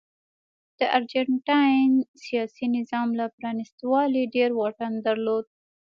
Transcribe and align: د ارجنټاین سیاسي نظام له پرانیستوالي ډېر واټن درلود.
د 0.79 0.81
ارجنټاین 0.97 1.91
سیاسي 2.23 2.65
نظام 2.77 3.07
له 3.19 3.25
پرانیستوالي 3.37 4.23
ډېر 4.35 4.49
واټن 4.59 4.93
درلود. 5.07 5.45